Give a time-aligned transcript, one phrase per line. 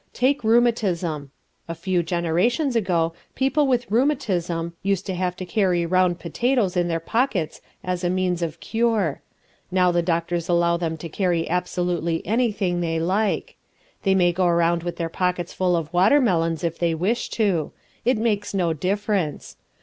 [0.13, 1.29] Take rheumatism.
[1.67, 6.87] A few generations ago people with rheumatism used to have to carry round potatoes in
[6.87, 9.21] their pockets as a means of cure.
[9.69, 13.57] Now the doctors allow them to carry absolutely anything they like.
[14.01, 17.71] They may go round with their pockets full of water melons if they wish to.
[18.03, 19.55] It makes no difference.